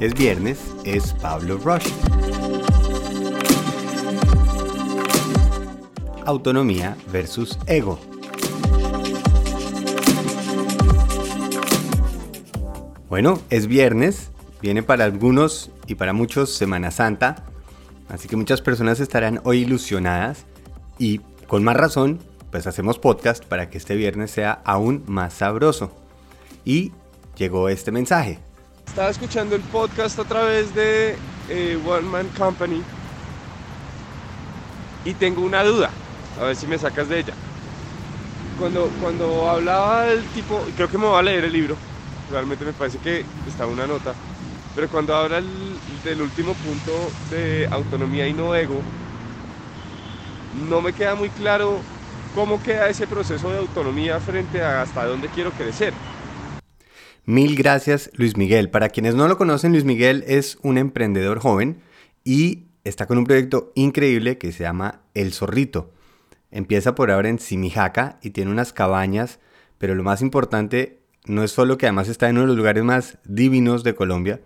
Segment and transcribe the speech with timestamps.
[0.00, 1.88] Es viernes, es Pablo Rush.
[6.24, 7.98] Autonomía versus ego.
[13.08, 14.30] Bueno, es viernes,
[14.62, 17.44] viene para algunos y para muchos Semana Santa,
[18.08, 20.44] así que muchas personas estarán hoy ilusionadas
[21.00, 22.20] y con más razón,
[22.52, 25.90] pues hacemos podcast para que este viernes sea aún más sabroso.
[26.64, 26.92] Y
[27.36, 28.38] llegó este mensaje.
[28.88, 32.82] Estaba escuchando el podcast a través de eh, One Man Company
[35.04, 35.90] y tengo una duda,
[36.40, 37.34] a ver si me sacas de ella.
[38.58, 41.76] Cuando, cuando hablaba del tipo, creo que me voy a leer el libro,
[42.30, 44.14] realmente me parece que está una nota,
[44.74, 48.80] pero cuando habla del último punto de autonomía y no ego,
[50.50, 51.82] no me queda muy claro
[52.34, 55.92] cómo queda ese proceso de autonomía frente a hasta dónde quiero crecer.
[57.28, 58.70] Mil gracias Luis Miguel.
[58.70, 61.82] Para quienes no lo conocen, Luis Miguel es un emprendedor joven
[62.24, 65.92] y está con un proyecto increíble que se llama El Zorrito.
[66.50, 69.40] Empieza por ahora en Simijaca y tiene unas cabañas,
[69.76, 72.82] pero lo más importante no es solo que además está en uno de los lugares
[72.82, 74.40] más divinos de Colombia,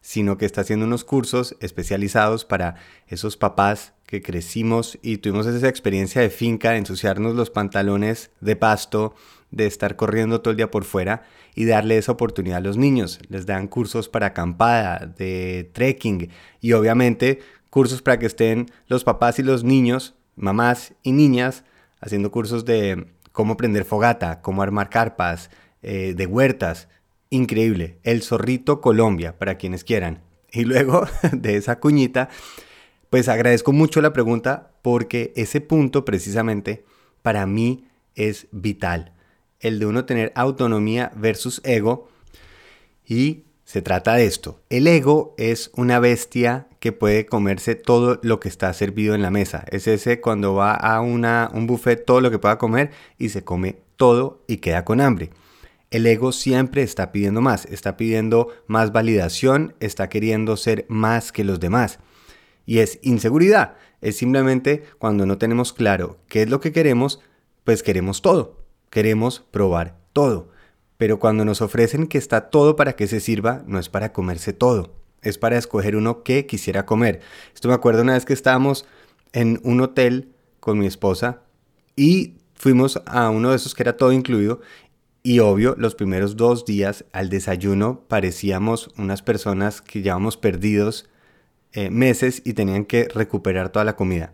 [0.00, 2.76] sino que está haciendo unos cursos especializados para
[3.08, 8.54] esos papás que crecimos y tuvimos esa experiencia de finca, de ensuciarnos los pantalones de
[8.54, 9.16] pasto,
[9.50, 11.22] de estar corriendo todo el día por fuera
[11.54, 13.18] y darle esa oportunidad a los niños.
[13.28, 17.40] Les dan cursos para acampada, de trekking y obviamente
[17.70, 21.64] cursos para que estén los papás y los niños, mamás y niñas,
[22.00, 25.50] haciendo cursos de cómo prender fogata, cómo armar carpas,
[25.82, 26.88] eh, de huertas.
[27.30, 27.98] Increíble.
[28.02, 30.22] El Zorrito Colombia, para quienes quieran.
[30.52, 32.28] Y luego de esa cuñita,
[33.08, 36.84] pues agradezco mucho la pregunta porque ese punto precisamente
[37.22, 37.84] para mí
[38.14, 39.12] es vital.
[39.60, 42.08] El de uno tener autonomía versus ego.
[43.06, 44.60] Y se trata de esto.
[44.68, 49.30] El ego es una bestia que puede comerse todo lo que está servido en la
[49.30, 49.64] mesa.
[49.70, 53.44] Es ese cuando va a una, un buffet todo lo que pueda comer y se
[53.44, 55.30] come todo y queda con hambre.
[55.90, 61.44] El ego siempre está pidiendo más, está pidiendo más validación, está queriendo ser más que
[61.44, 61.98] los demás.
[62.64, 67.20] Y es inseguridad, es simplemente cuando no tenemos claro qué es lo que queremos,
[67.64, 68.59] pues queremos todo,
[68.90, 70.48] queremos probar todo.
[70.96, 74.52] Pero cuando nos ofrecen que está todo para que se sirva, no es para comerse
[74.52, 77.20] todo, es para escoger uno que quisiera comer.
[77.54, 78.84] Esto me acuerdo una vez que estábamos
[79.32, 81.42] en un hotel con mi esposa
[81.96, 84.60] y fuimos a uno de esos que era todo incluido
[85.22, 91.10] y obvio, los primeros dos días al desayuno parecíamos unas personas que llevamos perdidos
[91.72, 94.32] eh, meses y tenían que recuperar toda la comida.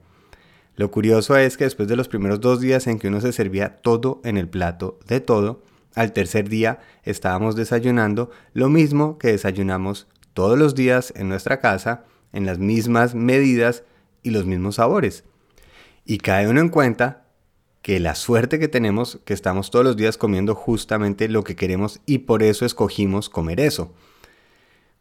[0.77, 3.77] Lo curioso es que después de los primeros dos días en que uno se servía
[3.77, 5.63] todo en el plato de todo,
[5.95, 12.05] al tercer día estábamos desayunando lo mismo que desayunamos todos los días en nuestra casa,
[12.35, 13.85] en las mismas medidas
[14.23, 15.25] y los mismos sabores.
[16.05, 17.25] Y cae uno en cuenta
[17.81, 22.01] que la suerte que tenemos, que estamos todos los días comiendo justamente lo que queremos
[22.05, 23.95] y por eso escogimos comer eso.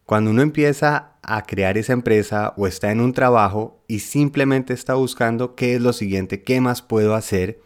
[0.06, 4.94] Cuando uno empieza a crear esa empresa o está en un trabajo y simplemente está
[4.94, 7.60] buscando qué es lo siguiente, qué más puedo hacer,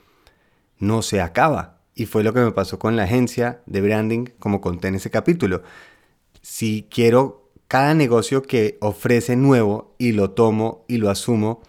[0.77, 1.81] no se acaba.
[1.95, 5.09] Y fue lo que me pasó con la agencia de branding, como conté en ese
[5.09, 5.63] capítulo.
[6.41, 11.61] Si quiero cada negocio que ofrece nuevo y lo tomo y lo asumo,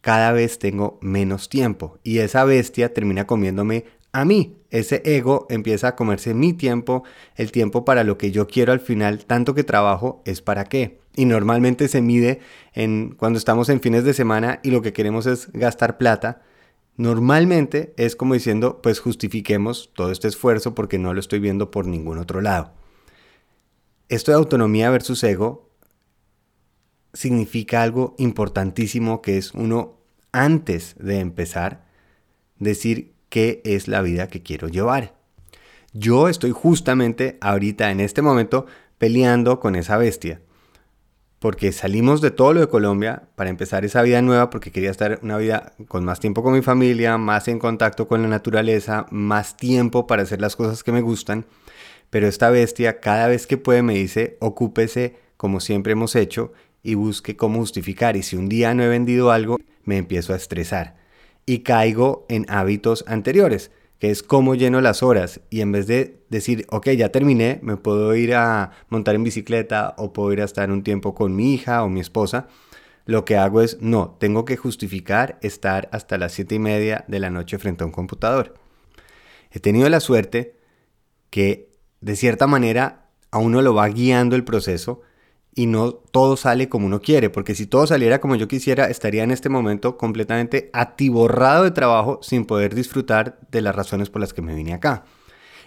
[0.00, 4.56] cada vez tengo menos tiempo y esa bestia termina comiéndome a mí.
[4.70, 7.04] Ese ego empieza a comerse mi tiempo,
[7.36, 11.00] el tiempo para lo que yo quiero al final, tanto que trabajo es para qué.
[11.14, 12.40] Y normalmente se mide
[12.72, 16.42] en cuando estamos en fines de semana y lo que queremos es gastar plata.
[16.96, 21.86] Normalmente es como diciendo, pues justifiquemos todo este esfuerzo porque no lo estoy viendo por
[21.86, 22.72] ningún otro lado.
[24.08, 25.70] Esto de autonomía versus ego
[27.12, 29.98] significa algo importantísimo que es uno
[30.32, 31.84] antes de empezar
[32.58, 35.14] decir qué es la vida que quiero llevar.
[35.92, 38.66] Yo estoy justamente ahorita en este momento
[38.98, 40.40] peleando con esa bestia.
[41.38, 45.20] Porque salimos de todo lo de Colombia para empezar esa vida nueva porque quería estar
[45.22, 49.56] una vida con más tiempo con mi familia, más en contacto con la naturaleza, más
[49.56, 51.44] tiempo para hacer las cosas que me gustan.
[52.08, 56.94] Pero esta bestia cada vez que puede me dice, ocúpese como siempre hemos hecho y
[56.94, 58.16] busque cómo justificar.
[58.16, 60.96] Y si un día no he vendido algo, me empiezo a estresar.
[61.46, 65.40] Y caigo en hábitos anteriores, que es cómo lleno las horas.
[65.50, 69.94] Y en vez de decir, ok, ya terminé, me puedo ir a montar en bicicleta
[69.98, 72.48] o puedo ir a estar un tiempo con mi hija o mi esposa,
[73.06, 77.20] lo que hago es, no, tengo que justificar estar hasta las siete y media de
[77.20, 78.54] la noche frente a un computador.
[79.50, 80.56] He tenido la suerte
[81.30, 81.70] que,
[82.00, 85.02] de cierta manera, a uno lo va guiando el proceso
[85.54, 89.22] y no todo sale como uno quiere, porque si todo saliera como yo quisiera, estaría
[89.22, 94.32] en este momento completamente atiborrado de trabajo sin poder disfrutar de las razones por las
[94.32, 95.04] que me vine acá.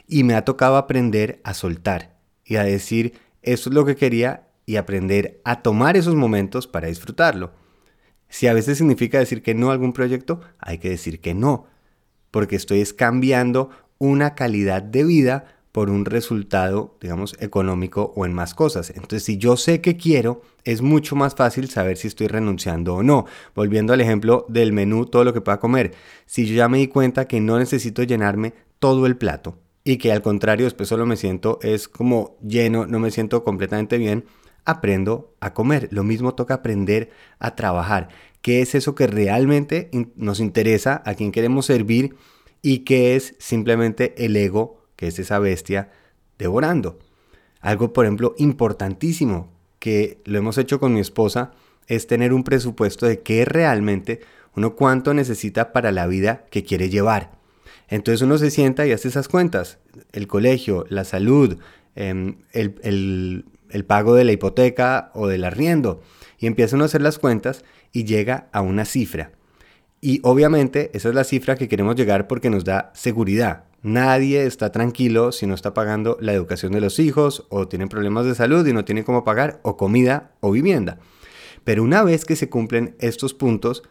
[0.07, 4.47] Y me ha tocado aprender a soltar y a decir, esto es lo que quería
[4.65, 7.51] y aprender a tomar esos momentos para disfrutarlo.
[8.29, 11.67] Si a veces significa decir que no a algún proyecto, hay que decir que no,
[12.31, 13.69] porque estoy cambiando
[13.99, 18.89] una calidad de vida por un resultado, digamos, económico o en más cosas.
[18.89, 23.03] Entonces, si yo sé que quiero, es mucho más fácil saber si estoy renunciando o
[23.03, 23.27] no.
[23.53, 25.93] Volviendo al ejemplo del menú, todo lo que pueda comer.
[26.25, 30.11] Si yo ya me di cuenta que no necesito llenarme todo el plato y que
[30.11, 34.25] al contrario después solo me siento es como lleno, no me siento completamente bien,
[34.65, 35.89] aprendo a comer.
[35.91, 38.07] Lo mismo toca aprender a trabajar.
[38.41, 42.15] ¿Qué es eso que realmente nos interesa, a quien queremos servir
[42.63, 45.89] y qué es simplemente el ego, que es esa bestia,
[46.37, 46.99] devorando?
[47.61, 49.49] Algo, por ejemplo, importantísimo
[49.79, 51.51] que lo hemos hecho con mi esposa
[51.87, 54.19] es tener un presupuesto de qué realmente
[54.55, 57.31] uno cuánto necesita para la vida que quiere llevar.
[57.87, 59.77] Entonces uno se sienta y hace esas cuentas.
[60.11, 61.57] El colegio, la salud,
[61.95, 66.01] em, el, el pago de la hipoteca o del arriendo.
[66.39, 69.31] Y empieza uno a hacer las cuentas y llega a una cifra.
[70.01, 73.66] Y obviamente esa es la cifra que queremos llegar porque nos da seguridad.
[73.83, 78.25] Nadie está tranquilo si no está pagando la educación de los hijos o tienen problemas
[78.25, 80.99] de salud y no tiene cómo pagar o comida o vivienda.
[81.63, 83.83] Pero una vez que se cumplen estos puntos,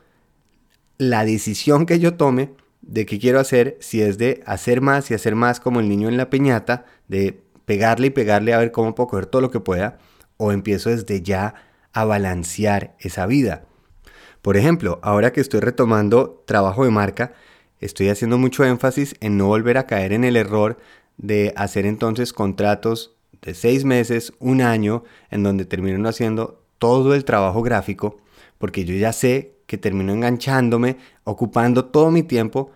[0.98, 2.52] la decisión que yo tome
[2.82, 6.08] de qué quiero hacer, si es de hacer más y hacer más como el niño
[6.08, 9.60] en la peñata, de pegarle y pegarle a ver cómo puedo coger todo lo que
[9.60, 9.98] pueda,
[10.36, 11.54] o empiezo desde ya
[11.92, 13.64] a balancear esa vida.
[14.42, 17.34] Por ejemplo, ahora que estoy retomando trabajo de marca,
[17.80, 20.78] estoy haciendo mucho énfasis en no volver a caer en el error
[21.16, 27.24] de hacer entonces contratos de seis meses, un año, en donde termino haciendo todo el
[27.24, 28.18] trabajo gráfico,
[28.58, 32.70] porque yo ya sé que termino enganchándome, ocupando todo mi tiempo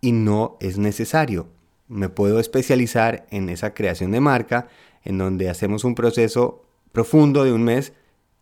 [0.00, 1.48] y no es necesario.
[1.88, 4.68] Me puedo especializar en esa creación de marca,
[5.04, 7.92] en donde hacemos un proceso profundo de un mes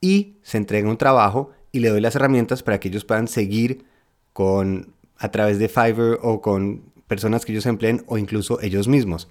[0.00, 3.84] y se entrega un trabajo y le doy las herramientas para que ellos puedan seguir
[4.32, 9.28] con a través de Fiverr o con personas que ellos empleen o incluso ellos mismos.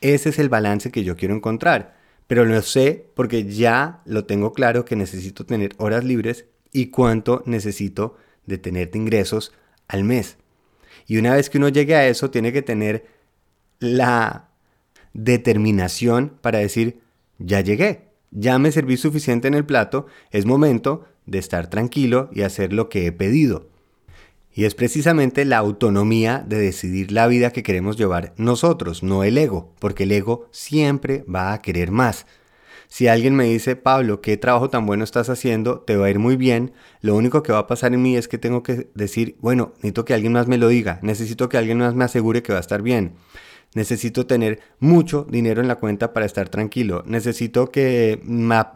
[0.00, 1.96] Ese es el balance que yo quiero encontrar,
[2.26, 7.42] pero lo sé porque ya lo tengo claro que necesito tener horas libres y cuánto
[7.46, 9.52] necesito de tener de ingresos
[9.88, 10.36] al mes.
[11.06, 13.06] Y una vez que uno llegue a eso, tiene que tener
[13.80, 14.48] la
[15.14, 17.00] determinación para decir,
[17.38, 22.42] ya llegué, ya me serví suficiente en el plato, es momento de estar tranquilo y
[22.42, 23.71] hacer lo que he pedido.
[24.54, 29.38] Y es precisamente la autonomía de decidir la vida que queremos llevar nosotros, no el
[29.38, 32.26] ego, porque el ego siempre va a querer más.
[32.88, 36.18] Si alguien me dice, Pablo, qué trabajo tan bueno estás haciendo, te va a ir
[36.18, 39.36] muy bien, lo único que va a pasar en mí es que tengo que decir,
[39.40, 42.52] bueno, necesito que alguien más me lo diga, necesito que alguien más me asegure que
[42.52, 43.14] va a estar bien.
[43.74, 47.02] Necesito tener mucho dinero en la cuenta para estar tranquilo.
[47.06, 48.20] Necesito que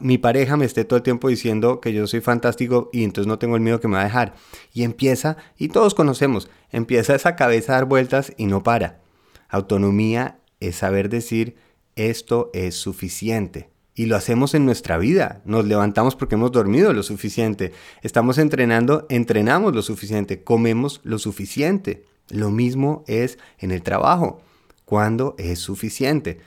[0.01, 3.39] mi pareja me esté todo el tiempo diciendo que yo soy fantástico y entonces no
[3.39, 4.35] tengo el miedo que me va a dejar.
[4.73, 9.01] Y empieza, y todos conocemos, empieza esa cabeza a dar vueltas y no para.
[9.51, 11.57] Autonomía es saber decir
[11.95, 13.69] esto es suficiente.
[13.95, 15.43] Y lo hacemos en nuestra vida.
[15.45, 17.73] Nos levantamos porque hemos dormido lo suficiente.
[18.03, 20.43] Estamos entrenando, entrenamos lo suficiente.
[20.43, 22.05] Comemos lo suficiente.
[22.29, 24.43] Lo mismo es en el trabajo
[24.87, 26.39] cuándo es suficiente.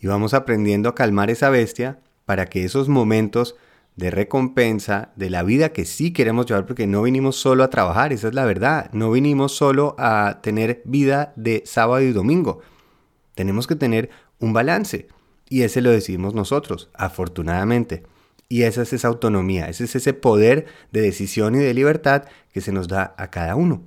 [0.00, 3.54] Y vamos aprendiendo a calmar esa bestia para que esos momentos
[3.94, 8.12] de recompensa de la vida que sí queremos llevar, porque no vinimos solo a trabajar,
[8.12, 12.60] esa es la verdad, no vinimos solo a tener vida de sábado y domingo,
[13.34, 15.08] tenemos que tener un balance
[15.48, 18.04] y ese lo decidimos nosotros, afortunadamente.
[18.48, 22.60] Y esa es esa autonomía, ese es ese poder de decisión y de libertad que
[22.60, 23.82] se nos da a cada uno.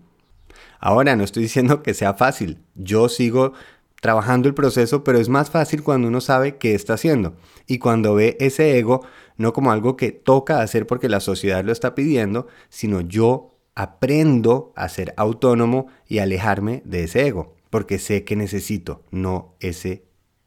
[0.81, 2.57] Ahora, no estoy diciendo que sea fácil.
[2.75, 3.53] Yo sigo
[4.01, 7.35] trabajando el proceso, pero es más fácil cuando uno sabe qué está haciendo
[7.67, 9.05] y cuando ve ese ego
[9.38, 14.73] no como algo que toca hacer porque la sociedad lo está pidiendo, sino yo aprendo
[14.75, 20.03] a ser autónomo y alejarme de ese ego, porque sé que necesito, no ese,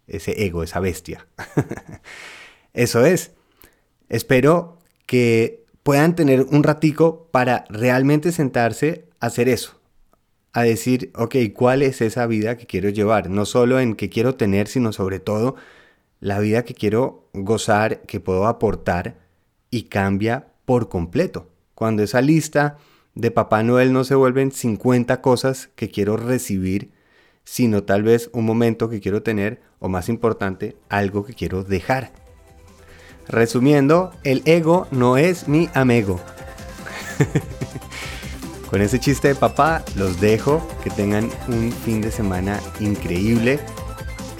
[0.08, 1.26] ese ego, esa bestia.
[2.74, 3.32] Eso es.
[4.08, 9.80] Espero que puedan tener un ratico para realmente sentarse a hacer eso,
[10.54, 13.28] a decir, ok, ¿cuál es esa vida que quiero llevar?
[13.28, 15.56] No solo en qué quiero tener, sino sobre todo
[16.20, 19.18] la vida que quiero gozar, que puedo aportar
[19.68, 21.50] y cambia por completo.
[21.75, 22.78] Cuando esa lista
[23.16, 26.92] de Papá Noel no se vuelven 50 cosas que quiero recibir,
[27.42, 32.12] sino tal vez un momento que quiero tener o más importante, algo que quiero dejar.
[33.26, 36.20] Resumiendo, el ego no es mi amigo.
[38.71, 40.66] Con ese chiste de papá los dejo.
[40.83, 43.61] Que tengan un fin de semana increíble.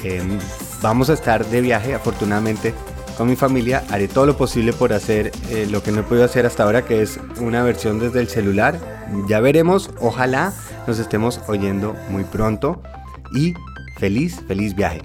[0.03, 0.39] Em,
[0.83, 2.75] vamos a estar de viaje, afortunadamente,
[3.17, 3.85] con mi familia.
[3.91, 6.85] Haré todo lo posible por hacer eh, lo que no he podido hacer hasta ahora,
[6.85, 8.79] que es una versión desde el celular.
[9.29, 9.91] Ya veremos.
[10.01, 10.53] Ojalá
[10.87, 12.83] nos estemos oyendo muy pronto.
[13.35, 13.55] Y
[13.99, 15.03] feliz, feliz viaje.